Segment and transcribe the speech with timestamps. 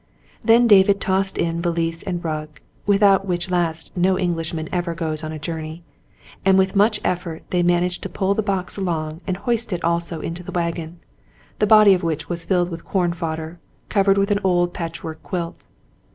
[0.43, 5.31] Then David tossed in valise and rug, without which last no Englishman ever goes on
[5.31, 5.83] a journey,
[6.43, 10.19] and with much effort they managed to pull the box along and hoist it also
[10.19, 10.97] into the wagon,
[11.59, 13.59] the body of which was filled with corn fodder,
[13.89, 15.65] covered with an old patchwork quilt.